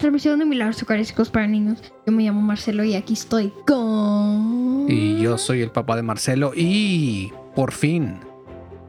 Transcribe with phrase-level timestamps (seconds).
[0.00, 1.78] transmisión de Milagros Eucarísticos para Niños.
[2.06, 4.86] Yo me llamo Marcelo y aquí estoy con...
[4.88, 8.16] Y yo soy el papá de Marcelo y por fin,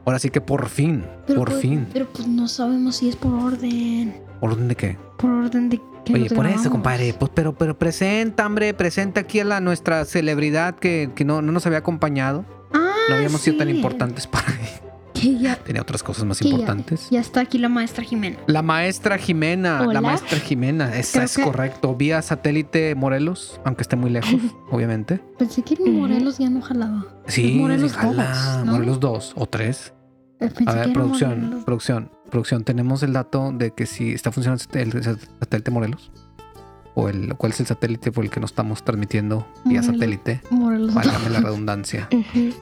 [0.04, 1.86] ahora sí que por fin, Pero por pues- fin.
[1.92, 4.14] Pero pues no sabemos si es por orden.
[4.40, 4.96] ¿Por dónde qué?
[5.18, 9.38] Por orden de que Oye, por eso, compadre, pues pero, pero presenta, hombre, presenta aquí
[9.38, 12.44] a la nuestra celebridad que, que no, no nos había acompañado.
[12.74, 14.46] Ah, No habíamos sido tan importantes para.
[15.22, 17.08] Que ya, Tenía otras cosas más que importantes.
[17.10, 18.36] ya está aquí la maestra Jimena.
[18.46, 19.92] La maestra Jimena, Hola.
[19.94, 21.94] la maestra Jimena, esa Creo es que- correcto.
[21.94, 24.34] Vía satélite Morelos, aunque esté muy lejos,
[24.70, 25.20] obviamente.
[25.38, 25.98] Pensé que en.
[25.98, 27.06] Morelos ya no jalaba.
[27.28, 28.72] Sí, Morelos jala, dos, ¿no?
[28.72, 29.92] Morelos 2 o 3.
[30.40, 31.64] Eh, Pensé A ver, producción, Morelos.
[31.64, 32.64] producción, producción.
[32.64, 35.02] ¿Tenemos el dato de que si está funcionando el
[35.40, 36.10] satélite Morelos?
[36.94, 39.86] ¿O el, cuál es el satélite por el que nos estamos transmitiendo vía Morelos.
[39.86, 40.40] satélite?
[40.50, 40.92] Morelos.
[40.94, 42.08] Válgame la redundancia.
[42.12, 42.52] Ujú.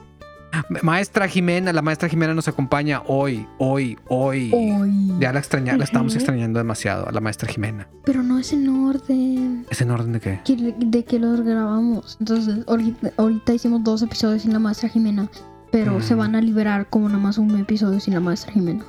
[0.81, 4.51] Maestra Jimena, la maestra Jimena nos acompaña hoy, hoy, hoy.
[4.53, 5.13] Hoy.
[5.19, 7.87] Ya la extraña, la estamos extrañando demasiado a la maestra Jimena.
[8.05, 9.65] Pero no es en orden.
[9.69, 10.39] ¿Es en orden de qué?
[10.43, 12.17] que- de que los grabamos.
[12.19, 15.29] Entonces, ahorita, ahorita hicimos dos episodios sin la maestra Jimena.
[15.71, 16.01] Pero Mm.
[16.01, 18.83] se van a liberar como nada más un episodio sin la maestra Jimena.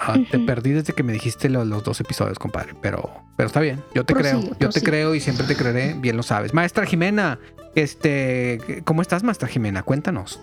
[0.00, 2.74] Ah, te perdí desde que me dijiste lo- los dos episodios, compadre.
[2.80, 3.80] Pero, pero está bien.
[3.94, 4.56] Yo te Prosigue, creo.
[4.58, 5.94] Yo te creo y siempre te creeré.
[5.94, 6.52] Bien lo sabes.
[6.54, 7.38] Maestra Jimena,
[7.76, 9.82] este, ¿cómo estás, maestra Jimena?
[9.82, 10.40] Cuéntanos.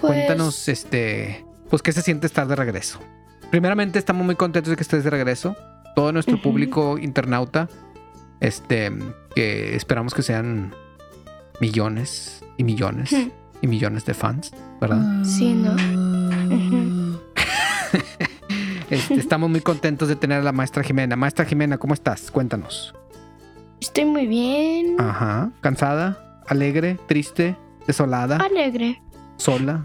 [0.00, 2.98] Pues, Cuéntanos, este, pues, ¿qué se siente estar de regreso?
[3.50, 5.56] Primeramente, estamos muy contentos de que estés de regreso.
[5.94, 7.68] Todo nuestro público internauta,
[8.40, 8.92] este,
[9.34, 10.74] que esperamos que sean
[11.60, 13.14] millones y millones
[13.60, 15.24] y millones de fans, ¿verdad?
[15.24, 15.76] Sí, ¿no?
[18.90, 21.14] Este, estamos muy contentos de tener a la maestra Jimena.
[21.14, 22.28] Maestra Jimena, ¿cómo estás?
[22.32, 22.92] Cuéntanos.
[23.80, 24.96] Estoy muy bien.
[24.98, 25.52] Ajá.
[25.60, 26.42] ¿Cansada?
[26.48, 26.98] ¿Alegre?
[27.06, 27.56] ¿Triste?
[27.86, 28.38] ¿Desolada?
[28.38, 29.00] Alegre.
[29.40, 29.84] ¿Sola?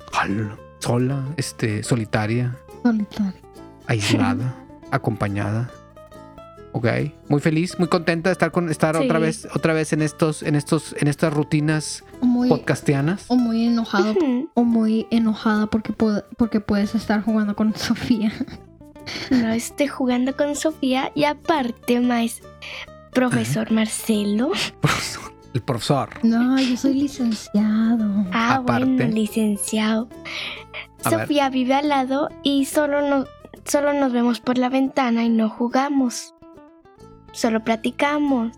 [0.80, 1.24] ¿Sola?
[1.38, 2.58] Este, ¿Solitaria?
[2.84, 3.42] Solitario.
[3.88, 4.54] aislada,
[4.92, 5.70] acompañada.
[6.74, 6.88] Ok,
[7.30, 9.06] muy feliz, muy contenta de estar con estar Sí.
[9.06, 13.24] otra vez, otra vez en estos, en estos, en estas rutinas muy, podcastianas.
[13.30, 14.14] o muy enojado.
[14.56, 15.94] O muy enojada porque,
[16.38, 18.34] porque puedes estar jugando con Sofía.
[19.32, 22.42] No estoy jugando con Sofía y aparte, más
[23.14, 24.52] profesor Marcelo.
[25.54, 26.10] El profesor.
[26.24, 28.26] No, yo soy licenciado.
[28.34, 28.86] Ah, Aparte.
[28.86, 30.10] bueno, licenciado.
[31.04, 31.20] A ver.
[31.22, 33.28] Sofía vive al lado y solo nos,
[33.64, 36.34] solo nos vemos por la ventana y no jugamos.
[37.32, 38.52] Solo platicamos.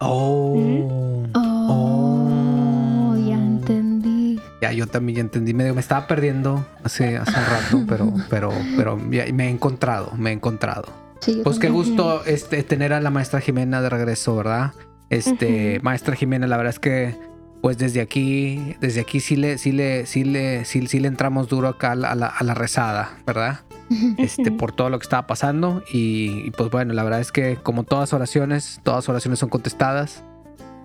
[0.00, 1.22] Oh.
[1.34, 4.38] Oh, ya entendí.
[4.60, 5.54] Ya, yo también ya entendí.
[5.54, 10.12] Me, me estaba perdiendo hace, hace un rato, pero, pero, pero ya me he encontrado,
[10.16, 10.84] me he encontrado.
[11.20, 14.72] Sí, Pues qué gusto este, tener a la maestra Jimena de regreso, ¿verdad?
[15.08, 17.16] Este, maestra Jimena, la verdad es que
[17.64, 21.48] pues desde aquí, desde aquí sí le, sí le, sí le, sí, sí le entramos
[21.48, 23.60] duro acá a la, a rezada, ¿verdad?
[24.18, 25.82] Este, por todo lo que estaba pasando.
[25.90, 30.24] Y, y, pues bueno, la verdad es que como todas oraciones, todas oraciones son contestadas.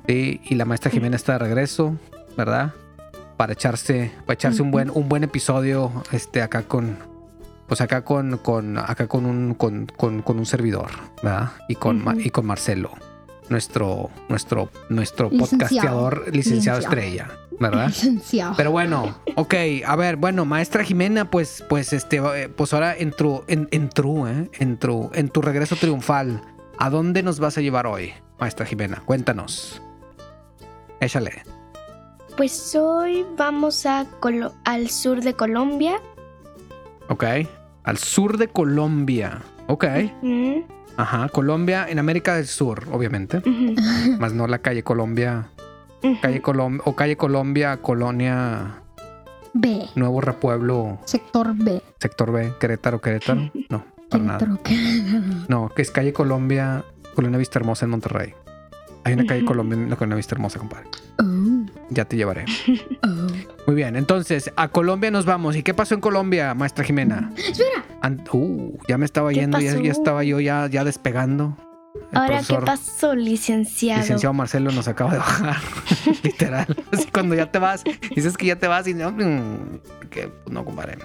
[0.08, 0.40] ¿sí?
[0.46, 1.98] Y la maestra Jimena está de regreso,
[2.38, 2.74] ¿verdad?
[3.36, 6.98] Para echarse, para echarse un buen, un buen episodio, este, acá con,
[7.68, 10.92] pues acá con, con, acá con un, con, con, con un servidor,
[11.22, 11.52] ¿verdad?
[11.68, 12.92] Y con, y con Marcelo,
[13.50, 15.58] nuestro, nuestro, nuestro Licenciado.
[15.60, 16.80] podcasteador, licenciado Licenciado.
[16.80, 17.30] estrella,
[17.60, 17.88] ¿verdad?
[17.88, 18.54] Licenciado.
[18.58, 19.54] Pero bueno, ok,
[19.86, 23.90] a ver, bueno, maestra Jimena, pues, pues, este, eh, pues ahora en tu, en, en
[23.90, 24.50] tu, ¿eh?
[24.60, 26.42] En tu, en tu regreso triunfal,
[26.78, 29.02] ¿a dónde nos vas a llevar hoy, maestra Jimena?
[29.06, 29.82] Cuéntanos.
[31.02, 31.44] Échale.
[32.38, 36.00] Pues hoy vamos a Colo- al sur de Colombia.
[37.10, 37.24] Ok.
[37.84, 39.42] Al sur de Colombia.
[39.68, 39.86] Ok.
[40.22, 40.60] Mm,
[41.00, 41.30] Ajá.
[41.30, 43.42] Colombia en América del Sur, obviamente.
[44.20, 45.48] Más no la calle Colombia.
[46.22, 46.82] Calle Colombia.
[46.86, 48.82] O calle Colombia, Colonia,
[49.54, 49.88] B.
[49.96, 51.82] Nuevo Repueblo, Sector B.
[52.00, 53.50] Sector B, Querétaro, Querétaro.
[53.70, 54.38] No, para nada.
[54.40, 55.46] Querétaro, Querétaro.
[55.48, 56.84] No, que es calle Colombia,
[57.16, 58.34] Colonia Vista Hermosa en Monterrey.
[59.06, 59.46] Hay una calle.
[59.46, 60.86] Colombia en la Colonia Vista Hermosa, compadre.
[61.22, 62.44] Oh, Ya te llevaré.
[63.04, 63.28] oh.
[63.68, 65.56] Muy bien, entonces a Colombia nos vamos.
[65.56, 67.32] ¿Y qué pasó en Colombia, maestra Jimena?
[67.38, 67.86] Espera.
[68.32, 71.56] Uh, ya me estaba ¿Qué yendo, ya, estaba yo ya, ya despegando.
[72.12, 74.02] El Ahora, profesor, ¿qué pasó, licenciado?
[74.02, 75.58] licenciado Marcelo nos acaba de bajar,
[76.24, 76.68] literal.
[76.94, 77.84] Así cuando ya te vas,
[78.16, 80.98] dices que ya te vas y no, mm, que pues no, compadre.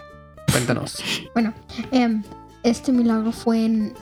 [0.53, 1.03] Cuéntanos.
[1.33, 1.53] Bueno,
[1.91, 2.23] em,
[2.63, 3.95] este milagro fue en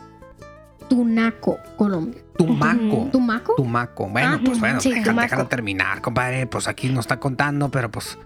[0.89, 2.21] Tunaco, Colombia.
[2.37, 3.09] Tumaco.
[3.11, 3.55] ¿Tumaco?
[3.57, 4.09] Tumaco.
[4.09, 6.47] Bueno, Ah, pues bueno, sí, déjalo terminar, compadre.
[6.47, 8.19] Pues aquí nos está contando, pero pues.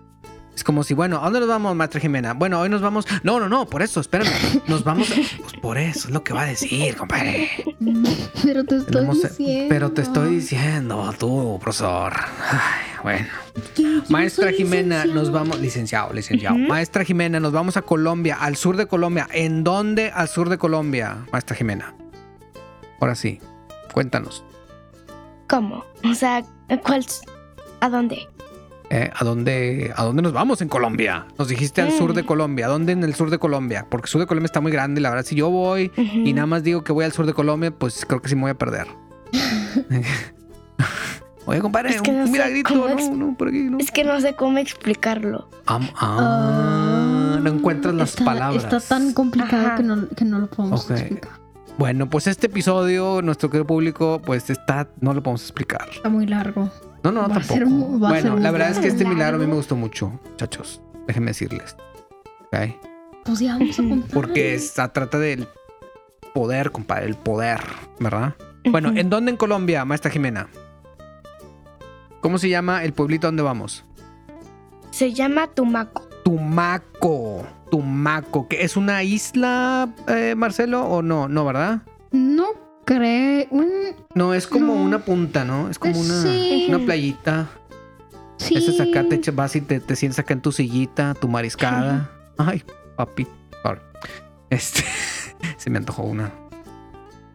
[0.56, 2.32] Es como si, bueno, ¿a dónde nos vamos, maestra Jimena?
[2.32, 3.06] Bueno, hoy nos vamos.
[3.22, 4.30] No, no, no, por eso, espérame.
[4.66, 5.08] Nos vamos.
[5.10, 7.50] Pues por eso es lo que va a decir, compadre.
[8.42, 9.66] Pero te estoy Tenemos- diciendo.
[9.68, 12.14] Pero te estoy diciendo, tú, profesor.
[12.50, 13.26] Ay, bueno.
[14.08, 15.14] Maestra Jimena, licenciado.
[15.22, 15.60] nos vamos.
[15.60, 16.56] Licenciado, licenciado.
[16.56, 19.28] Maestra Jimena, nos vamos a Colombia, al sur de Colombia.
[19.32, 21.94] ¿En dónde al sur de Colombia, maestra Jimena?
[22.98, 23.40] Ahora sí.
[23.92, 24.42] Cuéntanos.
[25.48, 25.84] ¿Cómo?
[26.02, 26.42] O sea,
[26.82, 27.04] ¿cuál?
[27.80, 28.26] ¿A dónde?
[28.90, 31.26] Eh, ¿a, dónde, ¿A dónde nos vamos en Colombia?
[31.38, 32.26] Nos dijiste al sur de Mm.
[32.26, 32.66] Colombia.
[32.66, 33.84] ¿A dónde en el sur de Colombia?
[33.90, 35.00] Porque el sur de Colombia está muy grande.
[35.00, 37.34] y La verdad, si yo voy y nada más digo que voy al sur de
[37.34, 38.86] Colombia, pues creo que sí me voy a perder.
[41.48, 42.74] Oye, compadre, Es que un, no un milagrito,
[43.14, 43.36] ¿no?
[43.38, 43.78] por aquí, ¿no?
[43.78, 45.48] Es que no sé cómo explicarlo.
[45.66, 48.64] Am- ah, no encuentras las Está- palabras.
[48.64, 51.30] Está tan complicado que no, que no lo podemos explicar.
[51.78, 55.86] Bueno, pues este episodio, nuestro querido público, pues está, no lo podemos explicar.
[55.92, 56.68] Está muy largo.
[57.06, 57.54] No, no, Va tampoco.
[57.54, 59.54] ser mu- va a ser bueno, la verdad es que este milagro a mí me
[59.54, 60.80] gustó mucho, muchachos.
[61.06, 61.76] Déjenme decirles.
[62.46, 62.56] ¿Ok?
[63.24, 64.10] Pues ya vamos a contar.
[64.10, 65.46] Porque se trata del
[66.34, 67.60] poder, compadre, el poder,
[68.00, 68.34] ¿verdad?
[68.68, 68.92] Bueno.
[68.96, 70.48] ¿en dónde en Colombia, maestra Jimena?
[72.20, 73.84] ¿Cómo se llama el pueblito donde vamos?
[74.90, 76.02] Se llama Tumaco.
[76.24, 77.46] Tumaco.
[77.70, 81.28] Tumaco, que es una isla, eh, Marcelo, o no?
[81.28, 81.82] No, ¿verdad?
[82.12, 82.46] No
[82.86, 83.46] creo.
[83.50, 84.82] un- No, es como No.
[84.82, 85.68] una punta, ¿no?
[85.68, 86.66] Es como una, sí.
[86.70, 87.48] una playita.
[88.38, 88.54] Sí.
[88.56, 92.10] Ese acá, te vas y te, te sientas acá en tu sillita, tu mariscada.
[92.38, 92.62] Ay,
[92.96, 93.26] papi.
[93.62, 93.80] Sorry.
[94.50, 94.84] Este,
[95.58, 96.32] se me antojó una.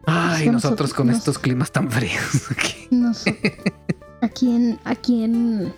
[0.06, 2.88] Ay, nosotros nosotros- con nos- estos climas tan fríos aquí.
[4.42, 5.72] En, aquí en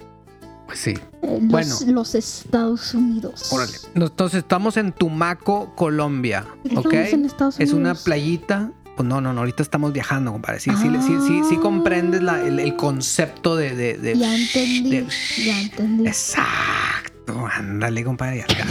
[0.67, 0.91] Pues sí.
[1.23, 1.77] eh, los, Bueno.
[1.89, 3.53] los Estados Unidos.
[3.53, 3.73] Órale.
[3.95, 6.47] Entonces estamos en Tumaco, Colombia.
[6.65, 6.93] Estamos ¿Ok?
[6.95, 8.03] en Estados Es una Unidos.
[8.05, 10.61] playita pues no, no, no, ahorita estamos viajando, compadre.
[10.61, 15.07] Sí, sí, sí, sí, comprendes el, concepto de, Ya entendí,
[15.45, 16.07] ya entendí.
[16.07, 18.65] Exacto, ándale, compadre, ya,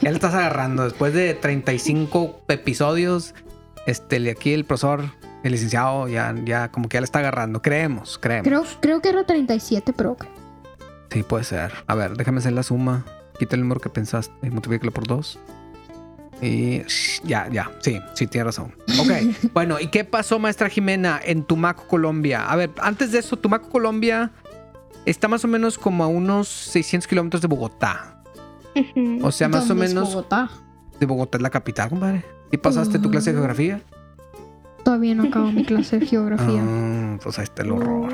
[0.00, 0.84] le estás agarrando.
[0.84, 3.34] Después de 35 episodios,
[3.86, 5.10] este, de aquí el profesor,
[5.42, 7.60] el licenciado, ya, ya como que ya le está agarrando.
[7.60, 8.46] Creemos, creemos.
[8.46, 10.16] Creo, creo que era 37, pero...
[11.10, 11.72] Sí, puede ser.
[11.86, 13.04] A ver, déjame hacer la suma.
[13.38, 15.38] Quita el número que pensaste y multiplícalo por dos.
[16.44, 16.82] Sí,
[17.24, 18.74] ya, ya, sí, sí, tiene razón.
[19.00, 22.46] Ok, bueno, ¿y qué pasó, maestra Jimena, en Tumaco, Colombia?
[22.46, 24.30] A ver, antes de eso, Tumaco, Colombia
[25.06, 28.22] está más o menos como a unos 600 kilómetros de Bogotá.
[29.22, 30.08] O sea, más o menos...
[30.08, 30.50] Es Bogotá?
[30.98, 32.24] De Bogotá es la capital, compadre.
[32.50, 33.40] ¿Y pasaste tu clase de ah.
[33.40, 33.82] geografía?
[34.84, 36.62] Todavía no acabo mi clase de geografía.
[37.14, 38.12] Ah, pues ahí está el horror.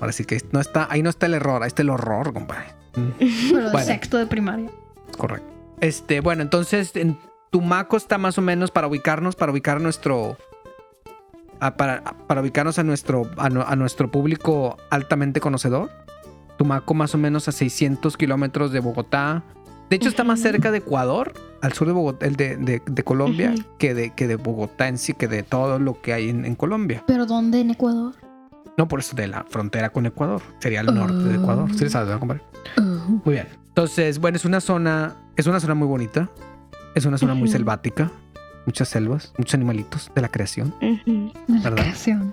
[0.00, 2.66] Ahora sí que no está, ahí no está el error, ahí está el horror, compadre.
[2.92, 4.70] Pero bueno, sexto de primaria.
[5.16, 5.48] Correcto.
[5.80, 6.92] Este, bueno, entonces
[7.58, 10.36] Tumaco está más o menos para ubicarnos, para ubicar nuestro.
[11.60, 15.88] a- para, para ubicarnos a nuestro, a, nu- a nuestro público altamente conocedor.
[16.58, 19.44] Tumaco más o menos a 600 kilómetros de Bogotá.
[19.88, 23.04] De hecho, está más cerca de Ecuador, al sur de Bogotá, el de, de- de
[23.04, 26.44] Colombia, que, de, que de Bogotá en sí, que de todo lo que hay en,
[26.44, 27.04] en Colombia.
[27.06, 28.14] ¿Pero dónde en Ecuador?
[28.76, 30.42] No por eso de la frontera con Ecuador.
[30.58, 31.70] Sería el norte de Ecuador.
[31.72, 32.42] ¿Sí le sabes, compadre?
[33.24, 33.46] Muy bien.
[33.68, 36.28] Entonces, bueno, es una zona, es una zona muy bonita.
[36.94, 38.10] Es una zona muy selvática.
[38.66, 40.74] Muchas selvas, muchos animalitos de la creación.
[41.46, 41.82] La ¿Verdad?
[41.82, 42.32] creación.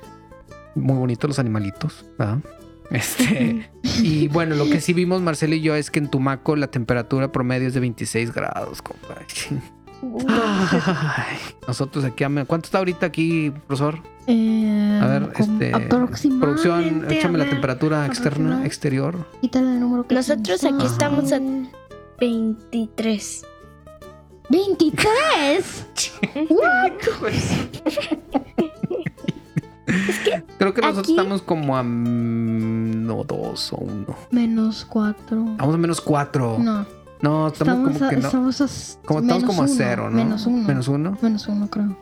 [0.76, 2.40] Muy bonitos los animalitos, ¿verdad?
[2.90, 3.70] Este,
[4.02, 7.32] y bueno, lo que sí vimos Marcelo y yo es que en Tumaco la temperatura
[7.32, 9.26] promedio es de 26 grados, compadre.
[10.28, 11.38] Ay,
[11.68, 14.00] nosotros aquí, a- ¿cuánto está ahorita aquí, profesor?
[14.28, 19.28] Eh, A ver, como este, aproximadamente, Producción, échame la temperatura externa, exterior.
[19.42, 21.40] Quítale el número que Nosotros aquí estamos a Ah.
[24.52, 25.86] 23.
[26.34, 27.70] ¡23!
[30.58, 34.16] Creo que nosotros Aquí- estamos como a no dos o uno.
[34.32, 35.44] Menos 4.
[35.58, 36.58] Vamos a menos cuatro.
[36.60, 36.86] No,
[37.22, 38.28] No, estamos, estamos, como a, que no.
[38.28, 38.68] estamos a
[39.06, 40.18] como estamos a uno, cero, ¿no?
[40.18, 40.68] Menos uno.
[40.68, 41.18] Menos uno.
[41.22, 41.98] Menos uno, creo.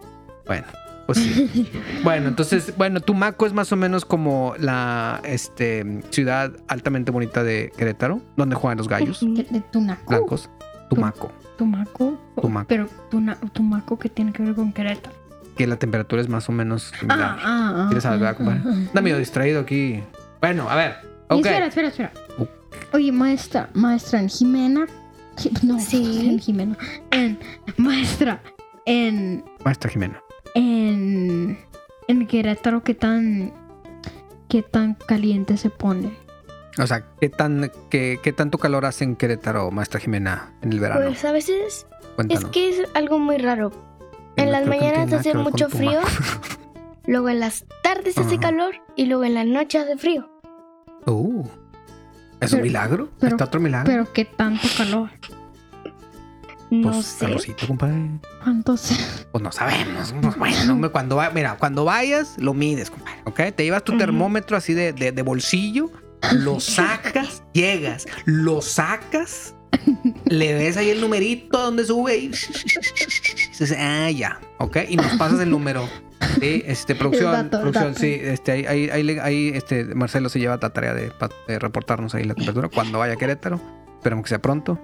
[0.46, 0.66] Bueno,
[1.08, 1.70] pues sí.
[2.04, 7.72] bueno, entonces, bueno, Tumaco es más o menos como la este, ciudad altamente bonita de
[7.76, 9.34] Querétaro, donde juegan los gallos Ujú.
[9.36, 10.04] ¿Qué- ¿De Tunaco?
[10.10, 10.50] blancos.
[10.90, 12.18] Tumaco, Tumaco.
[12.42, 12.68] Tumaco.
[12.68, 15.16] Pero Tuna- Tumaco, ¿qué tiene que ver con Querétaro?
[15.58, 17.20] que la temperatura es más o menos similar.
[17.22, 17.86] Ah, ah, ah.
[17.90, 18.62] ¿Sí le sabes, verdad, ah, compadre?
[18.64, 18.88] ah, ah.
[18.88, 20.02] Anda medio distraído aquí.
[20.40, 20.96] Bueno, a ver.
[21.30, 22.14] Espera, espera, espera.
[22.38, 22.46] Uh.
[22.94, 24.88] Oye, maestra, maestra, en Jimena.
[25.36, 26.30] Ji- No, Sí.
[26.30, 26.78] en Jimena.
[27.12, 27.38] En,
[27.76, 28.42] maestra,
[28.86, 30.22] en, Maestra Jimena.
[30.56, 31.58] en,
[32.08, 33.52] en Querétaro, ¿qué tan,
[34.48, 36.14] qué tan caliente se pone?
[36.80, 40.80] O sea, ¿qué, tan, qué, qué tanto calor hace en Querétaro, maestra Jimena, en el
[40.80, 41.02] verano?
[41.06, 42.44] Pues a veces Cuéntanos.
[42.46, 43.72] es que es algo muy raro.
[44.38, 46.08] en las mañanas hace mucho Tumaco.
[47.06, 50.30] Luego en las tardes hace calor y luego en la noche hace frío.
[51.08, 51.44] Uh,
[52.40, 53.10] ¿Es un milagro?
[53.20, 53.92] pero- ¿Está otro milagro?
[53.92, 55.10] Pero qué tanto calor.
[56.70, 57.26] No pues, sé.
[57.26, 57.96] calorcito, compadre.
[58.46, 60.14] Entonces, Pues no sabemos.
[60.22, 63.56] Pues, bueno, cuando va, mira, cuando vayas, lo mides, compadre, ¿ok?
[63.56, 65.90] Te llevas tu termómetro así de, de- de bolsillo,
[66.34, 69.56] lo sacas, llegas, lo sacas,
[70.26, 74.78] le ves ahí el numerito donde sube y dices, ah, ya, ¿ok?
[74.90, 75.88] Y nos pasas el número
[76.40, 80.94] Sí, este, producción, producción, sí, este, ahí, ahí, ahí, este, Marcelo se lleva la tarea
[80.94, 81.12] de,
[81.60, 83.60] reportarnos ahí la temperatura cuando vaya a Querétaro.
[83.98, 84.80] Esperemos que sea pronto,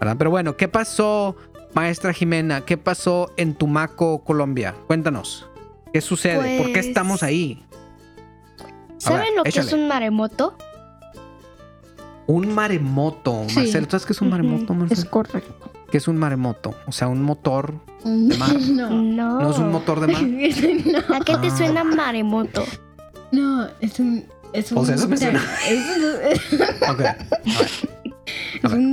[0.00, 0.16] ¿verdad?
[0.18, 1.36] Pero bueno, ¿qué pasó,
[1.74, 2.62] maestra Jimena?
[2.62, 4.74] ¿Qué pasó en Tumaco, Colombia?
[4.86, 5.48] Cuéntanos.
[5.92, 6.58] ¿Qué sucede?
[6.58, 7.64] ¿Por qué Pues- estamos ahí?
[8.98, 10.56] ¿Saben ver, lo que es un maremoto?
[12.30, 13.56] Un maremoto, Sí.
[13.56, 13.86] Marcelo.
[13.86, 15.10] ¿Tú sabes qué es un maremoto, Es Marcelo?
[15.10, 15.70] correcto.
[15.90, 16.74] ¿Qué es un maremoto?
[16.86, 18.50] O sea, un motor de mar.
[18.70, 18.90] No.
[18.90, 19.40] No.
[19.40, 20.22] ¿No es un motor de mar?
[21.08, 21.14] no.
[21.16, 21.56] ¿A qué te Ah.
[21.56, 22.64] suena maremoto?
[23.32, 24.24] No, es un.
[24.52, 25.42] Es un, O sea, eso me suena.
[25.68, 26.64] es, un-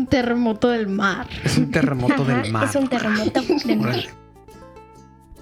[0.02, 1.28] es terremoto del mar.
[1.44, 2.64] Es un terremoto Ajá, del mar.
[2.70, 4.00] Es un terremoto del mar.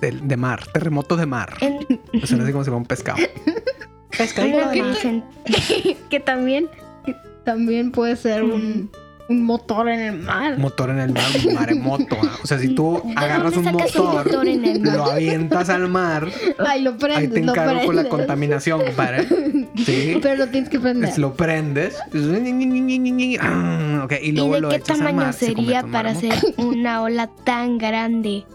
[0.02, 1.54] Del- de mar, terremoto de mar.
[1.62, 1.75] En
[2.22, 3.18] O sea, así como si fuera un pescado.
[3.18, 5.24] una ¿Qué imagen.
[5.46, 5.98] que también.
[6.10, 6.70] que también
[7.94, 8.90] puede ser un,
[9.30, 10.58] un motor en el mar.
[10.58, 12.16] Motor en el mar, un maremoto.
[12.22, 12.32] ¿ah?
[12.44, 14.96] O sea, si tú agarras un sacas un motor, motor en el mar?
[14.98, 16.28] lo avientas al mar,
[16.60, 17.18] Ay, lo prendes.
[17.18, 18.08] ahí te lo encargo con la prendes.
[18.08, 19.28] contaminación, compadre.
[19.76, 20.18] Sí.
[20.22, 21.10] Pero lo tienes que prender.
[21.10, 21.98] Es- Lo prendes.
[23.42, 25.34] Ah, Ok, y ¿Y luego de lo qué echas al tamaño mar.
[25.34, 26.38] se sería convierte en para maremoto.
[26.38, 28.46] hacer una ola tan grande?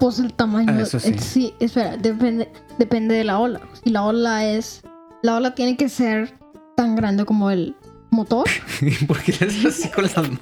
[0.00, 0.72] Pues el tamaño.
[0.74, 1.10] Ah, eso sí.
[1.10, 2.48] eh, sí, espera, depende,
[2.78, 3.60] depende de la ola.
[3.84, 4.82] Si la ola es.
[5.22, 6.32] La ola tiene que ser
[6.82, 7.76] tan grande como el
[8.10, 8.46] motor.
[9.06, 10.38] ¿Por qué le haces así con las manos?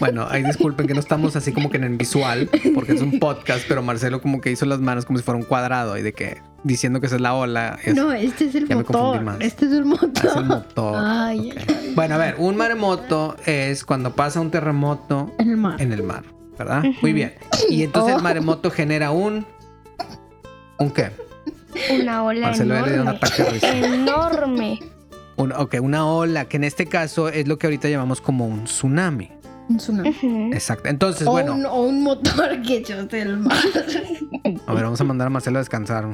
[0.00, 3.18] Bueno, ahí disculpen que no estamos así como que en el visual, porque es un
[3.18, 6.12] podcast, pero Marcelo como que hizo las manos como si fuera un cuadrado y de
[6.12, 7.78] que diciendo que esa es la ola.
[7.84, 9.22] Es, No, este es el ya me confundí motor.
[9.24, 9.36] más.
[9.40, 10.10] Este es el motor.
[10.16, 10.94] ah, es el motor.
[10.98, 11.52] Ay.
[11.94, 15.82] Bueno, a ver, un maremoto es cuando pasa un terremoto en el mar.
[15.82, 16.22] en el mar,
[16.58, 16.84] ¿verdad?
[17.02, 17.34] Muy bien.
[17.68, 18.16] Y entonces Oh.
[18.18, 19.44] el maremoto genera un...
[20.78, 21.10] ¿Un qué?
[22.00, 23.26] Una ola Marcelo ya le dio una enorme.
[23.26, 23.76] ataque de risa.
[23.78, 24.78] Enorme.
[25.36, 28.64] Un- ok, una ola, que en este caso es lo que ahorita llamamos como un
[28.64, 29.30] tsunami.
[29.68, 30.10] Un tsunami.
[30.52, 30.88] Exacto.
[30.88, 33.56] Entonces, o, bueno, un, o un motor que echó del mar.
[34.66, 36.04] a ver, vamos a mandar a Marcelo a descansar.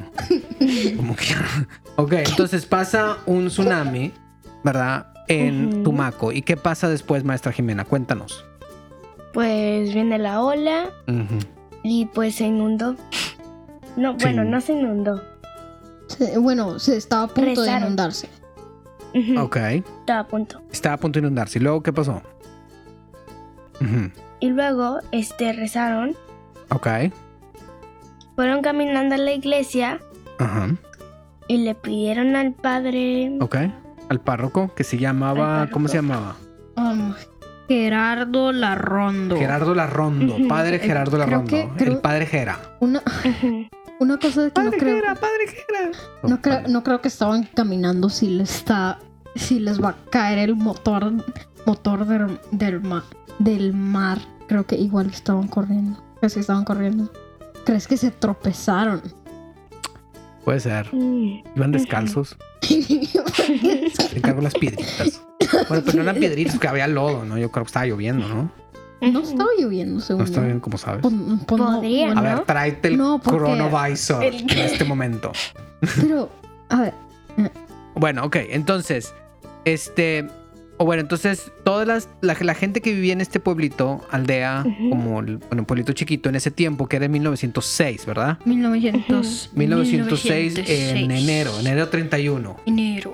[0.97, 1.35] Como que...
[1.97, 4.13] Ok, entonces pasa un tsunami,
[4.63, 5.07] ¿verdad?
[5.27, 5.83] En.
[5.83, 6.33] Tumaco.
[6.33, 7.85] ¿Y qué pasa después, maestra Jimena?
[7.85, 8.45] Cuéntanos.
[9.35, 10.91] Pues viene la ola
[11.83, 12.97] y pues se inundó.
[13.97, 14.19] No, Sí.
[14.23, 15.23] bueno, no se inundó.
[16.07, 17.97] Se- bueno, se estaba a punto de Rezaron.
[19.15, 19.57] Ujú, Ok.
[19.57, 20.63] Estaba a punto.
[20.71, 21.59] Estaba a punto de inundarse.
[21.59, 22.23] ¿Y luego qué pasó?
[23.81, 24.11] Ujú.
[24.41, 26.15] Y luego, este, rezaron.
[26.71, 26.87] Ok.
[28.37, 29.99] Fueron caminando a la iglesia
[30.39, 30.69] Ajá.
[31.49, 33.37] y le pidieron al padre.
[33.41, 33.57] Ok.
[34.09, 35.69] Al párroco que se llamaba.
[35.73, 36.37] ¿Cómo se llamaba?
[36.77, 37.15] Um,
[37.69, 39.37] Gerardo Larrondo.
[39.37, 40.37] Gerardo Larrondo.
[40.49, 41.51] Padre Eh, Gerardo creo Larrondo.
[41.51, 42.59] que- creo- El padre Gera.
[42.81, 43.03] Una.
[44.01, 45.91] Una cosa que no Padre creo, Gera, padre Gera.
[46.23, 48.99] no creo, no creo que estaban caminando si les está,
[49.35, 51.13] si les va a caer el motor,
[51.67, 53.05] motor del, del, ma-
[53.39, 54.19] del mar.
[54.47, 56.03] Creo que igual estaban corriendo.
[56.21, 57.11] ¿Crees que estaban corriendo?
[57.65, 59.03] ¿Crees que se tropezaron?
[60.45, 60.89] Puede ser.
[60.93, 62.37] Iban descalzos.
[64.15, 65.21] Le cargo las piedritas.
[65.69, 67.39] Bueno, pero no eran piedritas, que había lodo, ¿no?
[67.39, 68.51] Yo creo que estaba lloviendo, ¿no?
[69.01, 70.47] No estaba lloviendo, según No está yo.
[70.47, 71.03] bien, como sabes.
[71.03, 71.15] Pues-
[71.47, 75.33] pues no, Podría, bueno, A ver, tráete el No, porque- chronovisor el- en este momento.
[76.01, 76.31] Pero,
[76.69, 76.95] a ver,
[77.95, 79.13] Bueno, ok, entonces,
[79.65, 80.27] este,
[80.77, 85.19] o bueno, entonces toda las, la, la gente que vivía en este pueblito, aldea, como
[85.21, 88.39] el bueno, pueblito chiquito en ese tiempo, que era en 1906, ¿verdad?
[88.45, 92.57] 1900, 1906 en enero, enero 31.
[92.67, 93.13] Enero.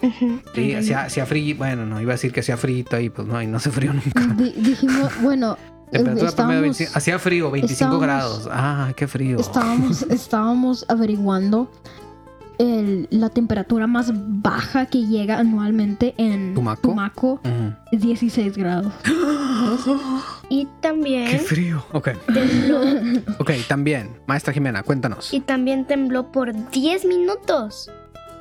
[0.55, 3.41] Sí, hacía, hacía frío, bueno, no, iba a decir que hacía frío ahí, pues no,
[3.41, 4.21] y no hace frío nunca.
[4.35, 5.57] Di- dijimos, bueno,
[5.91, 8.49] Temperatura promedio estábamos, 25 hacía frío, 25 estábamos- grados.
[8.50, 9.38] Ah, qué frío.
[9.38, 11.71] estábamos, estábamos averiguando
[12.59, 16.83] el- la temperatura más baja que llega anualmente en ¿Tumaco?
[16.83, 17.75] Tumaco, Ujú.
[17.93, 18.93] es 16 grados.
[20.50, 21.85] Y Qué también frío.
[21.93, 22.81] Ok, tembló.
[23.38, 24.11] ok, también.
[24.26, 25.33] Maestra Jimena, cuéntanos.
[25.33, 27.91] y también tembló por 10 minutos.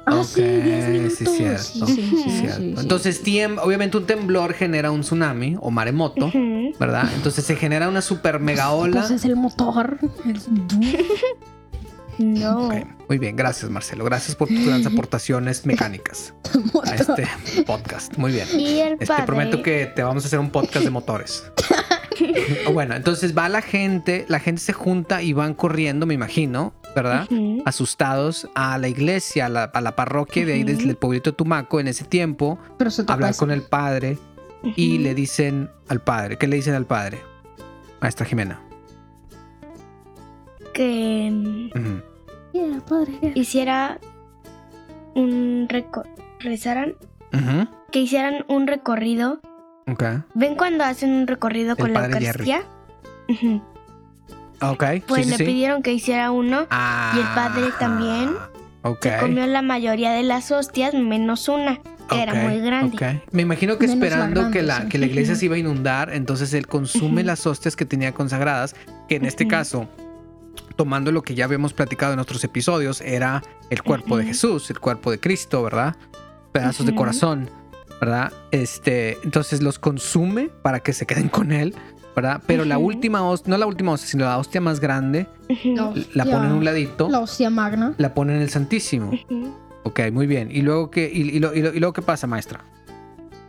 [0.05, 1.87] Ah, Ok, sí, 10 sí, cierto.
[1.87, 2.73] Sí, sí.
[2.77, 6.29] Entonces, tiem- obviamente un temblor genera un tsunami o maremoto.
[6.79, 7.09] ¿verdad?
[7.15, 9.01] Entonces se genera una super mega ola.
[9.01, 9.97] Pues es el motor.
[12.19, 12.69] No.
[13.09, 14.05] Muy bien, gracias Marcelo.
[14.05, 16.33] Gracias por tus grandes aportaciones mecánicas
[16.85, 17.27] a este
[17.65, 18.15] podcast.
[18.17, 18.47] Muy bien.
[18.53, 21.43] El Este, prometo que te vamos a hacer un podcast de motores.
[22.73, 27.27] bueno, entonces va la gente, la gente se junta y van corriendo, me imagino, ¿verdad?
[27.65, 30.71] Asustados a la iglesia, a la, a la parroquia de ahí Ujú.
[30.71, 34.17] desde el pueblito de Tumaco en ese tiempo, Pero se hablar con el padre
[34.75, 37.21] y le dicen al padre, ¿qué le dicen al padre?
[38.01, 38.61] Maestra Jimena.
[40.73, 41.69] Que.
[42.53, 43.31] Yeah, padre.
[43.35, 43.99] hiciera
[45.15, 45.67] un
[46.39, 46.95] rezaran,
[47.91, 49.39] que hicieran un recorrido.
[49.87, 50.03] Ok.
[50.33, 52.05] ¿Ven cuando hacen un recorrido con la.
[52.05, 52.63] Eucaristía?
[54.71, 54.83] Ok.
[54.93, 55.43] sí, Pues sí, le sí.
[55.45, 56.65] pidieron que hiciera uno.
[56.69, 58.31] Ah, y el padre también
[58.85, 59.03] Ok.
[59.03, 61.79] Se comió la mayoría de las hostias, menos una,
[62.09, 62.97] que era muy grande.
[62.97, 63.31] ok.
[63.31, 64.89] Me imagino que Menos la esperando grande, que, la, sí.
[64.89, 68.75] que la iglesia se iba a inundar, entonces él consume las hostias que tenía consagradas,
[69.07, 69.87] que en este caso,
[70.75, 74.25] tomando lo que ya habíamos platicado en otros episodios, era el cuerpo de.
[74.25, 75.95] Jesús, el cuerpo de Cristo, ¿verdad?
[76.51, 77.49] Pedazos de corazón,
[78.01, 78.33] ¿verdad?
[78.51, 81.73] Este, entonces los consume para que se queden con él,
[82.15, 82.41] ¿verdad?
[82.45, 85.89] Pero la última hostia, no la última hostia, sino la hostia más grande, La la
[85.89, 87.93] hostia- pone en un ladito, La hostia magna.
[87.97, 89.11] la pone en el Santísimo.
[89.83, 90.49] Ok, muy bien.
[90.51, 92.61] ¿Y luego qué, y, y lo- y lo- y luego qué pasa, maestra?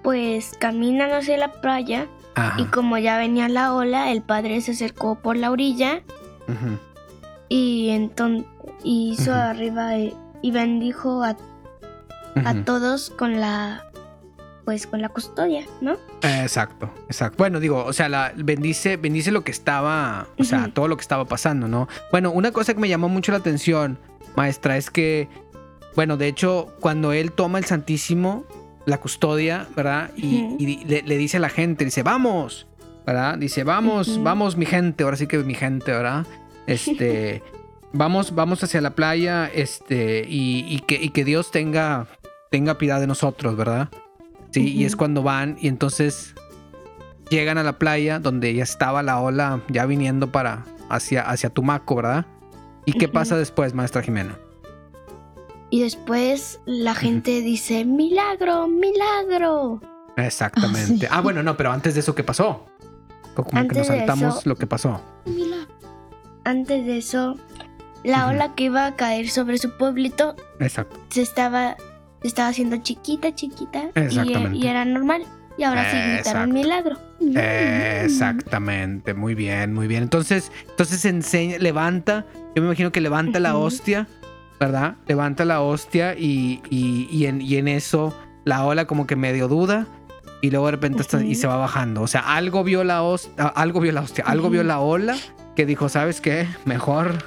[0.02, 2.60] Pues caminan hacia la playa Ajá.
[2.60, 6.02] y como ya venía la ola, el padre se acercó por la orilla
[7.48, 8.46] y entonces
[8.82, 11.36] hizo arriba eh, y bendijo a,
[12.44, 13.84] a todos con la
[14.64, 15.96] pues con la custodia, ¿no?
[16.22, 17.36] Exacto, exacto.
[17.38, 21.02] Bueno, digo, o sea, la, bendice, bendice lo que estaba, o sea, todo lo que
[21.02, 21.88] estaba pasando, ¿no?
[22.10, 23.98] Bueno, una cosa que me llamó mucho la atención,
[24.36, 25.28] maestra, es que,
[25.94, 28.44] bueno, de hecho, cuando él toma el Santísimo,
[28.86, 30.10] la custodia, ¿verdad?
[30.16, 32.66] Y, le, le dice a la gente, dice, vamos,
[33.06, 33.38] ¿verdad?
[33.38, 36.26] Dice, vamos, vamos, mi gente, ahora sí que mi gente, ¿verdad?
[36.66, 37.42] Este,
[37.92, 42.06] vamos, vamos hacia la playa, este, y, y que, y que Dios tenga,
[42.50, 43.88] tenga piedad de nosotros, ¿verdad?
[44.54, 46.34] Sí, y es cuando van y entonces
[47.30, 51.96] llegan a la playa donde ya estaba la ola ya viniendo para hacia, hacia Tumaco,
[51.96, 52.26] ¿verdad?
[52.86, 54.38] ¿Y qué pasa después, maestra Jimena?
[55.70, 59.80] Y después la gente dice, milagro, milagro.
[60.16, 61.06] Exactamente.
[61.08, 62.66] Ah, Ah, bueno, no, pero antes de eso, ¿qué pasó?
[63.34, 65.00] Como que Antes nos de saltamos eso- lo que pasó.
[66.44, 67.36] Antes de eso,
[68.04, 70.96] la ola que iba a caer sobre su pueblito Exacto.
[71.08, 71.76] se estaba,
[72.28, 73.90] estaba haciendo chiquita, chiquita.
[73.94, 74.58] y- Exactamente.
[74.58, 75.24] Y, era normal.
[75.56, 76.96] Y ahora sí gritaron milagro.
[78.04, 80.02] Exactamente, muy bien, muy bien.
[80.02, 84.08] Entonces, entonces enseña, levanta, yo me imagino que levanta la hostia,
[84.60, 84.96] ¿verdad?
[85.06, 89.48] Levanta la hostia y, y, y en, y en eso la ola como que medio
[89.48, 89.86] duda
[90.42, 92.02] y luego de repente hasta- y se va bajando.
[92.02, 95.16] O sea, algo vio la hostia, algo vio la hostia, algo vio la ola
[95.56, 96.46] que dijo, ¿sabes qué?
[96.64, 97.18] Mejor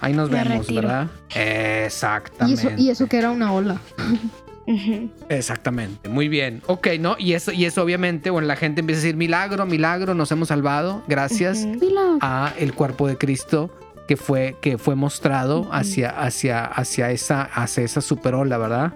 [0.00, 0.82] ahí nos Me vemos, retiro.
[0.82, 1.08] ¿verdad?
[1.34, 2.60] Y Exactamente.
[2.60, 3.80] eso, y eso que era una ola.
[5.28, 6.62] Exactamente, muy bien.
[6.66, 7.16] Ok, ¿no?
[7.18, 10.48] Y eso, y eso obviamente, bueno, la gente empieza a decir, milagro, milagro, nos hemos
[10.48, 11.64] salvado, gracias.
[11.64, 12.18] Mira.
[12.20, 13.70] a el cuerpo de Cristo
[14.06, 18.92] que fue, que fue mostrado hacia, hacia, hacia, esa, hacia esa superola, ¿verdad?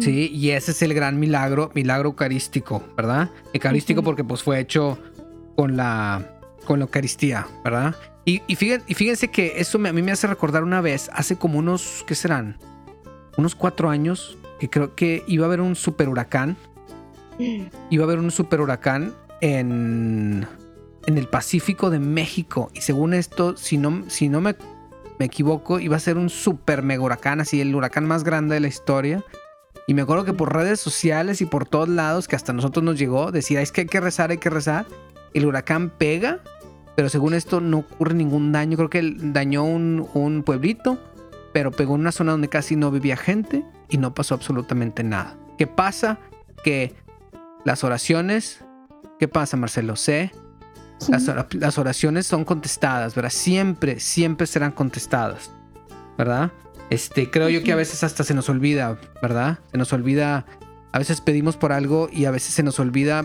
[0.00, 3.28] Sí, y ese es el gran milagro, milagro eucarístico, ¿verdad?
[3.52, 4.98] Eucarístico porque pues fue hecho
[5.54, 6.39] con la,
[6.70, 7.96] con la Eucaristía, ¿verdad?
[8.24, 11.10] Y, y, fíjense, y fíjense que eso me- a mí me hace recordar una vez,
[11.12, 12.58] hace como unos, ¿qué serán?
[13.36, 16.56] Unos cuatro años, que creo que iba a haber un super huracán
[17.90, 20.46] iba a haber un super huracán en,
[21.06, 22.70] en el Pacífico de México.
[22.72, 24.54] Y según esto, si no, si no me,
[25.18, 28.60] me equivoco, iba a ser un super mega huracán, así el huracán más grande de
[28.60, 29.24] la historia.
[29.88, 32.96] Y me acuerdo que por redes sociales y por todos lados, que hasta nosotros nos
[32.96, 34.86] llegó, decía, es que hay que rezar, hay que rezar.
[35.32, 36.40] El huracán pega,
[37.00, 38.76] pero según esto no ocurre ningún daño.
[38.76, 40.98] Creo que dañó un, un pueblito,
[41.50, 45.34] pero pegó en una zona donde casi no vivía gente y no pasó absolutamente nada.
[45.56, 46.18] ¿Qué pasa?
[46.62, 46.94] Que
[47.64, 48.62] las oraciones,
[49.18, 49.96] ¿qué pasa Marcelo?
[49.96, 50.30] Sé,
[50.98, 51.10] Sí.
[51.10, 53.30] las, las oraciones son contestadas, ¿verdad?
[53.30, 55.50] Siempre, siempre serán contestadas,
[56.18, 56.50] ¿verdad?
[56.90, 59.60] Este, creo yo que a veces hasta se nos olvida, ¿verdad?
[59.72, 60.44] Se nos olvida,
[60.92, 63.24] a veces pedimos por algo y a veces se nos olvida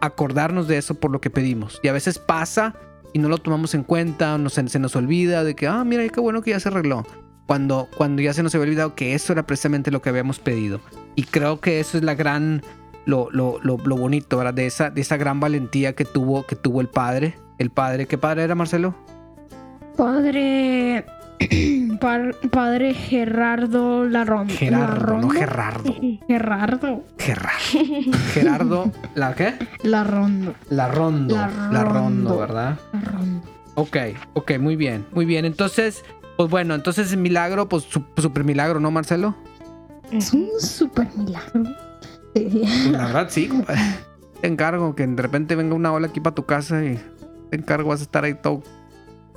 [0.00, 1.80] acordarnos de eso por lo que pedimos.
[1.82, 2.76] Y a veces pasa
[3.12, 5.84] y no lo tomamos en cuenta, o no se, se nos olvida de que, ah,
[5.84, 7.06] mira, qué bueno que ya se arregló.
[7.46, 10.80] Cuando, cuando ya se nos había olvidado que eso era precisamente lo que habíamos pedido.
[11.14, 12.62] Y creo que eso es la gran,
[13.06, 14.52] lo, lo, lo, lo bonito, ¿verdad?
[14.52, 17.38] De esa, de esa gran valentía que tuvo, que tuvo el padre.
[17.58, 18.94] El padre, ¿qué padre era Marcelo?
[19.96, 21.06] Padre.
[22.00, 24.48] par- padre Gerardo Larron.
[24.48, 25.30] Gerardo, no.
[25.30, 25.94] Gerardo.
[26.28, 27.04] Gerardo.
[27.18, 27.50] Gerardo.
[28.32, 29.54] Gerardo, ¿la qué?
[29.82, 30.54] Larrondo.
[30.70, 31.34] La Rondo.
[31.36, 31.82] La Larrondo.
[31.84, 32.78] Rondo, ¿verdad?
[32.92, 33.42] Larrondo.
[33.74, 33.96] Ok,
[34.34, 35.44] ok, muy bien, muy bien.
[35.44, 36.04] Entonces,
[36.36, 39.36] pues bueno, entonces milagro, pues su- super milagro, ¿no, Marcelo?
[40.10, 41.64] Es un super milagro.
[42.34, 42.48] Sí.
[42.62, 43.80] Pues la verdad, sí, compadre.
[44.40, 46.98] Te encargo que de repente venga una ola aquí para tu casa y
[47.50, 48.62] te encargo, vas a estar ahí todo.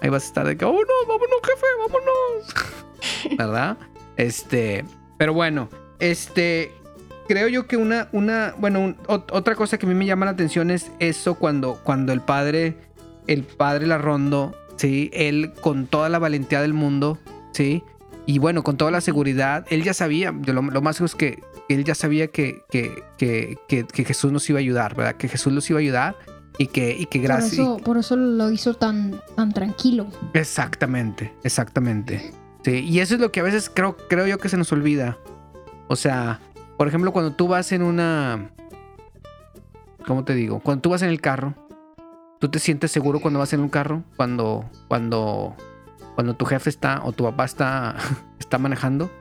[0.01, 3.37] Ahí vas a estar de que, oh no, vámonos, jefe, vámonos.
[3.37, 3.77] ¿Verdad?
[4.17, 4.83] Este,
[5.17, 6.71] pero bueno, este,
[7.27, 10.25] creo yo que una, una, bueno, un- ot- otra cosa que a mí me llama
[10.25, 12.75] la atención es eso cuando, cuando el padre,
[13.27, 17.17] el padre Larrondo, sí, él con toda la valentía del mundo,
[17.53, 17.83] sí,
[18.25, 21.83] y bueno, con toda la seguridad, él ya sabía, lo, lo más es que él
[21.83, 25.15] ya sabía que, que, que, que, que Jesús nos iba a ayudar, ¿verdad?
[25.15, 26.15] Que Jesús los iba a ayudar
[26.57, 27.53] Y que, y que Por gracias.
[27.53, 30.07] eso, por eso lo hizo tan, tan tranquilo.
[30.33, 32.33] Exactamente, exactamente.
[32.63, 35.17] Sí, y eso es lo que a veces creo, creo yo que se nos olvida.
[35.87, 36.39] O sea,
[36.77, 38.51] por ejemplo, cuando tú vas en una.
[40.05, 40.59] ¿Cómo te digo?
[40.59, 41.53] Cuando tú vas en el carro,
[42.39, 44.03] ¿tú te sientes seguro cuando vas en un carro?
[44.15, 45.55] Cuando, cuando,
[46.15, 47.95] cuando tu jefe está o tu papá está,
[48.39, 49.11] está manejando,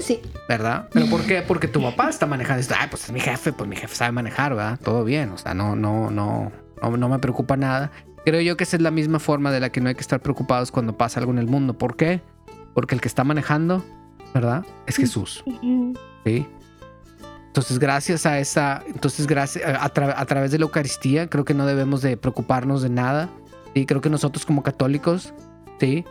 [0.00, 0.20] Sí.
[0.48, 0.88] ¿verdad?
[0.92, 1.42] ¿Pero por qué?
[1.42, 2.58] Porque tu papá está manejando.
[2.62, 4.78] Dices, Ay, pues es mi jefe, pues mi jefe sabe manejar, ¿verdad?
[4.82, 7.90] Todo bien, o sea, no, no, no, no, no me preocupa nada.
[8.24, 10.20] Creo yo que esa es la misma forma de la que no hay que estar
[10.20, 11.78] preocupados cuando pasa algo en el mundo.
[11.78, 12.22] ¿Por qué?
[12.74, 13.84] Porque el que está manejando,
[14.34, 14.64] ¿verdad?
[14.86, 15.44] Es Jesús.
[16.24, 16.46] ¿sí?
[17.46, 21.44] Entonces, gracias a esa, entonces, gracias a, a tra- a través de la Eucaristía, creo
[21.44, 23.30] que no debemos de preocuparnos de nada.
[23.74, 25.32] Sí, creo que nosotros como católicos,
[25.80, 26.04] sí,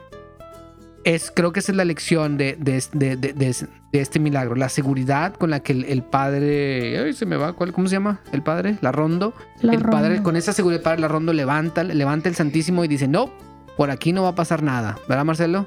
[1.06, 5.34] es, creo que esa es la lección de, de, de- de- este milagro, la seguridad
[5.36, 8.20] con la que el, el padre, ay, se me va, ¿cuál, ¿cómo se llama?
[8.34, 11.82] El padre, la rondo, La el padre con esa seguridad, el padre la rondo levanta,
[11.86, 13.32] levanta el Santísimo y dice, no,
[13.78, 15.66] por aquí no va a pasar nada, ¿verdad, Marcelo?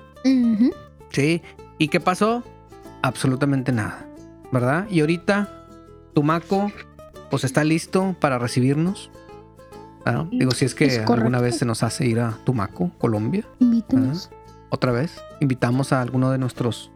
[1.11, 1.41] Sí.
[1.79, 2.45] ¿Y qué pasó?
[3.01, 4.07] Absolutamente nada,
[4.53, 4.87] ¿verdad?
[4.91, 5.49] Y ahorita,
[6.15, 6.71] Tumaco,
[7.31, 9.11] pues está listo para recibirnos.
[10.05, 10.27] ¿verdad?
[10.31, 14.31] Digo, si es que Es alguna vez se nos hace ir a Tumaco, Colombia, Invítanos.
[14.71, 16.91] Otra vez, invitamos a alguno de nuestros.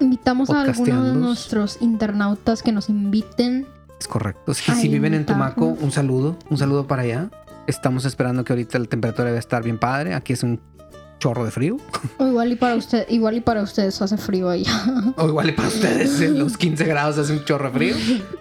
[0.00, 3.66] Invitamos a alguno de nuestros internautas que nos inviten.
[3.98, 4.52] Es correcto.
[4.54, 5.26] Si, viven en.
[5.26, 7.30] Tumaco, un saludo, un saludo para allá.
[7.66, 10.14] Estamos esperando que ahorita la temperatura debe estar bien padre.
[10.14, 10.60] Aquí es un
[11.22, 11.76] chorro de frío.
[12.18, 14.72] O igual y para usted, igual y para ustedes hace frío allá.
[15.16, 17.94] O igual y para ustedes en los 15 grados hace un chorro de frío.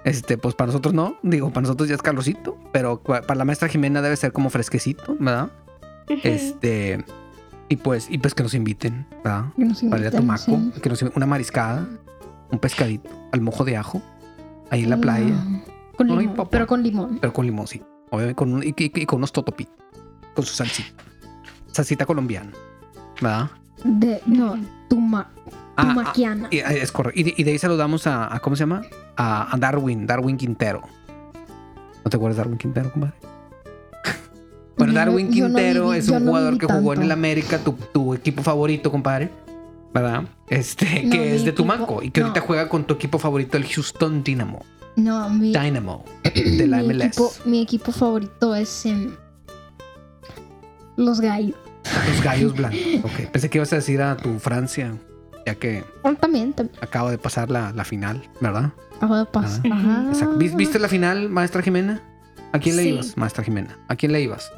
[0.04, 1.18] Este, pues para nosotros no.
[1.22, 2.58] Digo, para nosotros ya es calorcito.
[2.72, 5.50] Pero para la maestra Jimena debe ser como fresquecito, ¿verdad?
[6.24, 7.06] Este.
[7.72, 9.46] Y pues, y pues que nos inviten, ¿verdad?
[9.56, 10.38] Que nos Para ir a inviten,
[10.74, 10.82] sí.
[10.82, 11.88] Que nos, una mariscada,
[12.52, 14.02] un pescadito, al mojo de ajo,
[14.70, 15.34] ahí en la playa.
[15.34, 15.62] Ah,
[15.96, 16.50] Con Ay, limón, papá.
[16.50, 17.18] pero con limón.
[17.22, 17.82] Pero con limón, sí.
[18.10, 19.74] Obviamente con un- y, y- y con unos totopitos.
[20.36, 20.90] Con su salsita.
[21.72, 22.52] Salsita colombiana.
[23.22, 23.52] ¿Verdad?
[23.86, 24.58] De, no,
[24.90, 26.48] tuma, Ah, ah, tumaquiana.
[26.52, 27.18] y- ah, es correcto.
[27.20, 28.82] Y, de- y de ahí saludamos a, a- ¿cómo se llama?
[29.16, 30.82] A, a Darwin, Darwin Quintero.
[32.04, 33.16] ¿No te acuerdas de Darwin Quintero, compadre?
[34.82, 37.74] Bueno, Yo Darwin yo no Quintero es un jugador que jugó en el América, tu,
[37.94, 39.30] tu equipo favorito, compadre.
[39.94, 40.24] ¿Verdad?
[40.48, 43.58] Este, No, que es de equipo- Tumaco y que ahorita juega con tu equipo favorito,
[43.58, 44.64] el Houston Dynamo.
[44.96, 46.04] No, mi, Dynamo
[46.36, 47.06] de la mi MLS.
[47.08, 49.12] equipo, mi equipo favorito es em,
[50.98, 51.56] los gallos.
[52.10, 52.80] Los gallos blancos.
[53.04, 53.30] Ok.
[53.32, 54.94] Pensé que ibas a decir a tu Francia,
[55.46, 56.78] ya que Oh, también, también.
[56.82, 58.72] acaba de pasar la, la final, ¿verdad?
[58.98, 59.62] Acabo de pasar.
[59.72, 59.76] Ah.
[59.76, 60.06] Ajá.
[60.10, 60.38] Exacto.
[60.38, 62.02] ¿Vis- ¿Viste la final, maestra Jimena?
[62.54, 62.90] ¿A quién le Sí.
[62.90, 63.78] ibas, maestra Jimena?
[63.88, 64.52] ¿A quién le ibas?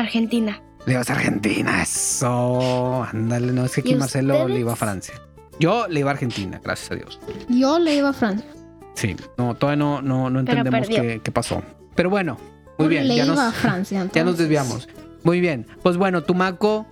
[0.00, 0.62] Argentina.
[0.86, 3.04] Le ibas a Argentina, eso.
[3.04, 5.14] Ándale, no es que aquí ¿Y Marcelo le iba a Francia.
[5.58, 7.20] Yo le iba a Argentina, gracias a Dios.
[7.48, 8.48] Yo le iba a Francia.
[8.94, 11.62] Sí, no, todavía no, no, no entendemos qué, qué pasó.
[11.94, 12.38] Pero bueno,
[12.78, 14.08] muy bien, le ya iba nos, a Francia.
[14.12, 14.88] ya nos desviamos.
[15.22, 16.86] Muy bien, pues bueno, Tumaco,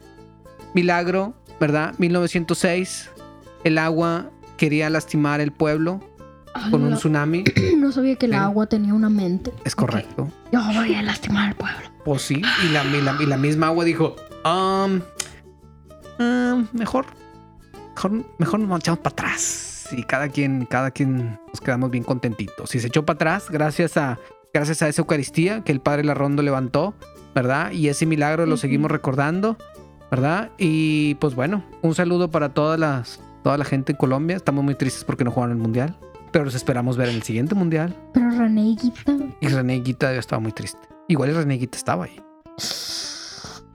[0.75, 1.95] milagro, ¿verdad?
[1.97, 3.11] 1906,
[3.65, 6.01] el agua quería lastimar el pueblo
[6.55, 7.45] Ay, con un tsunami.
[7.77, 8.39] no sabía que el Sí.
[8.39, 9.53] agua tenía una mente.
[9.65, 10.29] Es correcto.
[10.53, 11.79] Yo voy a lastimar al pueblo.
[12.05, 15.01] Pues sí, y la, y la, y la misma agua dijo, "Um,
[16.19, 17.07] um, mejor,
[17.95, 19.89] mejor, mejor nos echamos para atrás.
[19.93, 22.75] Y cada quien, cada quien nos quedamos bien contentitos.
[22.75, 24.19] Y se echó para atrás gracias a,
[24.53, 26.95] gracias a esa Eucaristía que el Padre Larrondo levantó,
[27.35, 27.73] ¿verdad?
[27.73, 29.57] Y ese milagro lo seguimos recordando,
[30.11, 30.51] ¿verdad?
[30.59, 34.37] Y pues bueno, un saludo para todas las, toda la gente en Colombia.
[34.37, 35.97] Estamos muy tristes porque no jugaron el Mundial.
[36.33, 37.95] Pero los esperamos ver en el siguiente Mundial.
[38.13, 39.17] Pero René Guita.
[39.41, 40.81] Y René Guita ya estaba muy triste.
[41.09, 42.21] Igual René Guita estaba ahí.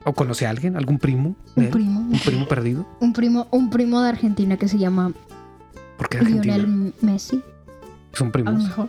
[0.06, 0.76] ¿O conoce a alguien?
[0.76, 1.34] ¿Algún primo?
[1.56, 2.00] Un primo.
[2.00, 2.86] ¿Un primo perdido?
[3.00, 5.12] Un primo, un primo de Argentina que se llama
[5.96, 6.58] ¿Por qué Argentina?
[6.58, 7.42] Lionel Messi.
[8.12, 8.62] Son A lo primos.
[8.64, 8.88] mejor.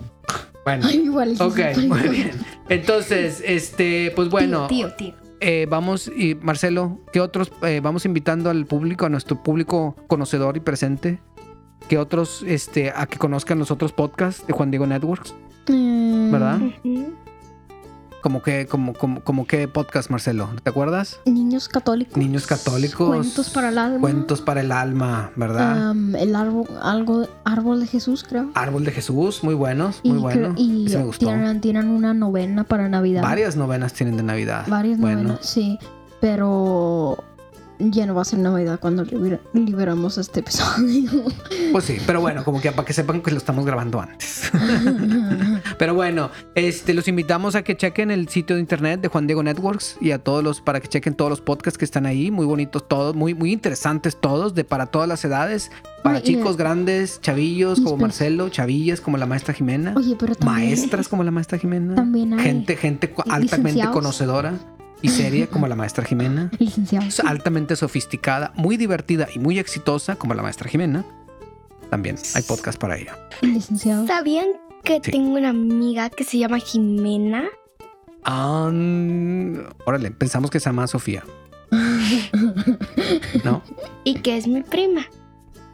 [0.65, 0.85] Bueno.
[0.87, 1.35] Ay, igual.
[1.39, 2.31] Ok, muy bien.
[2.69, 5.13] Entonces, este, pues bueno, Tío, tío, tío.
[5.39, 7.51] eh, vamos, y Marcelo, ¿qué otros?
[7.61, 11.21] eh, vamos invitando al público, a nuestro público conocedor y presente,
[11.87, 15.33] que otros, este, a que conozcan los otros podcasts de Juan Diego Networks.
[15.67, 16.59] Mm, ¿Verdad?
[18.21, 21.19] Como que, como, como, como qué podcast, Marcelo, ¿te acuerdas?
[21.27, 22.17] Niños católicos.
[22.17, 23.07] Niños católicos.
[23.07, 23.99] Cuentos para el alma.
[23.99, 25.91] Cuentos para el alma, ¿verdad?
[26.17, 28.49] El árbol, algo, árbol de Jesús, creo.
[28.55, 30.55] Árbol de Jesús, muy buenos, Y, muy creo- bueno.
[30.57, 31.27] y me gustó.
[31.27, 33.21] tienen, tienen una novena para Navidad.
[33.21, 34.65] Varias novenas tienen de Navidad.
[34.67, 35.21] Varias Bueno.
[35.21, 35.77] novenas, sí.
[36.19, 37.23] Pero
[37.79, 41.09] ya no va a ser Navidad cuando liber- liberamos este episodio.
[41.71, 44.49] Pues sí, pero bueno, como que para que sepan que lo estamos grabando antes.
[45.77, 49.43] Pero bueno, este, los invitamos a que chequen el sitio de internet de Juan Diego
[49.43, 52.45] Networks y a todos los, para que chequen todos los podcasts que están ahí, muy
[52.45, 55.71] bonitos todos, muy, muy interesantes todos, de para todas las edades,
[56.03, 58.07] para chicos, grandes, chavillos como espera.
[58.07, 60.69] Marcelo, chavillas como la maestra Jimena, Oye, pero también.
[60.69, 64.53] maestras como la maestra Jimena, También hay gente, gente altamente conocedora
[65.05, 66.49] y seria como la maestra Jimena.
[66.59, 67.05] Licenciado.
[67.05, 71.05] Es altamente sofisticada, muy divertida y muy exitosa como la maestra Jimena.
[71.89, 73.15] También hay podcast para ella.
[73.41, 74.07] Licenciado.
[74.07, 74.47] ¿Sabían
[74.83, 75.11] que Sí.
[75.11, 77.45] tengo una amiga que se llama Jimena?
[78.23, 78.71] Ah,
[79.85, 81.23] órale, pensamos que se llama Sofía.
[83.43, 83.61] ¿No?
[84.03, 85.01] Y que es mi prima.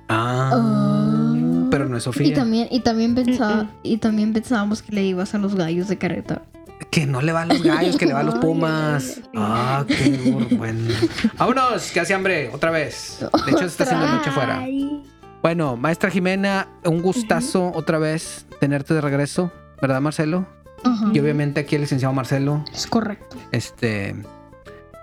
[0.09, 1.67] Ah, Ah.
[1.71, 2.33] pero no es Y Sofía.
[2.35, 3.69] también, y también pensaba, Mm-mm.
[3.83, 6.41] y también pensábamos que le ibas a los gallos de careta.
[6.89, 9.21] Que no le va a los gallos, que le va a los pumas.
[9.35, 10.93] Ah, qué bueno.
[11.37, 13.19] Vámonos, que hace hambre, otra vez.
[13.45, 14.59] De hecho, se está haciendo noche afuera.
[14.59, 15.03] Ay,
[15.41, 20.45] Bueno, maestra Jimena, un gustazo otra vez tenerte de regreso, ¿verdad, Marcelo?
[20.83, 21.09] Ajá.
[21.13, 23.37] Y obviamente aquí el licenciado Marcelo, Es correcto.
[23.51, 24.15] este,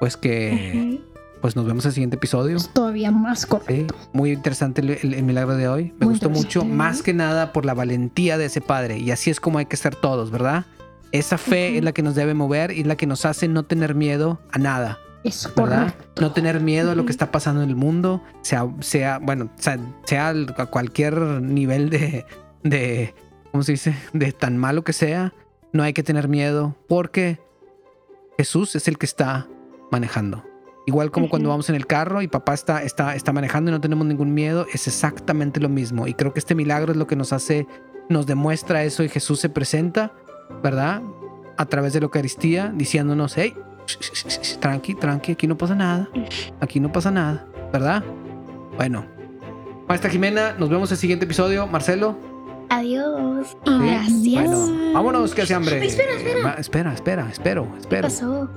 [0.01, 1.01] pues que,
[1.41, 2.57] pues nos vemos en el siguiente episodio.
[2.57, 3.95] Es todavía más Sí, correcto.
[4.13, 5.95] muy interesante el, el- el milagro de hoy.
[5.99, 6.75] Me Muy gustó mucho, interesante.
[6.75, 8.99] más que nada por la valentía de ese padre.
[8.99, 10.67] Y así es como hay que ser todos, ¿verdad?
[11.13, 13.65] Esa fe es la que nos debe mover y es la que nos hace no
[13.65, 15.95] tener miedo a nada, Es ¿verdad?
[15.95, 16.23] correcto.
[16.23, 19.79] No tener miedo a lo que está pasando en el mundo, sea, sea bueno, sea,
[20.05, 22.27] sea a cualquier nivel de,
[22.63, 23.15] de,
[23.51, 23.95] ¿cómo se dice?
[24.13, 25.33] De tan malo que sea,
[25.73, 27.41] no hay que tener miedo porque
[28.37, 29.47] Jesús es el que está
[29.91, 30.45] manejando.
[30.87, 33.81] Igual como cuando vamos en el carro y papá está, está, está manejando y no
[33.81, 36.07] tenemos ningún miedo, es exactamente lo mismo.
[36.07, 37.67] Y creo que este milagro es lo que nos hace,
[38.09, 40.13] nos demuestra eso y Jesús se presenta,
[40.63, 41.03] ¿verdad?
[41.57, 43.55] A través de la Eucaristía, diciéndonos, hey,
[44.61, 46.09] tranqui, tranqui, aquí no pasa nada,
[46.61, 48.05] aquí no pasa nada, ¿verdad?
[48.77, 49.05] Bueno,
[49.89, 51.67] Maestra Jimena, nos vemos en el siguiente episodio.
[51.67, 52.17] Marcelo,
[52.71, 53.57] Adiós.
[53.65, 54.49] Y gracias.
[54.51, 55.85] bueno, vámonos, que hace hambre.
[55.87, 56.43] Espera, espera.
[56.43, 58.03] Ma- espera, espera, espero, ¿Qué espero.
[58.03, 58.49] pasó?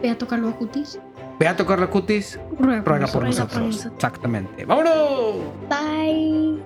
[0.00, 1.00] Voy a tocarlo a Cutis.
[1.40, 3.60] Ve a tocar la cutis, Ruega por ruega por Ruega por nosotros.
[3.62, 3.92] nosotros.
[3.94, 4.64] Exactamente.
[4.64, 5.36] ¡Vámonos!
[5.68, 6.60] Bye.